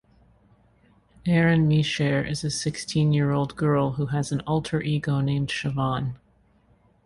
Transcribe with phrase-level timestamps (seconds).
[1.27, 6.15] Erin Mishare is a sixteen-year-old girl who has an alter-ego named Shevaun.